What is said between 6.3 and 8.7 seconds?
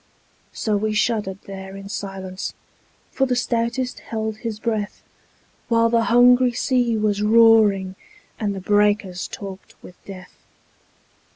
sea was roaring And the